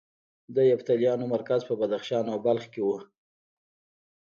د 0.55 0.57
یفتلیانو 0.71 1.25
مرکز 1.35 1.61
په 1.69 1.73
بدخشان 1.81 2.25
او 2.33 2.37
بلخ 2.45 2.65
کې 2.73 2.81
و 2.85 2.89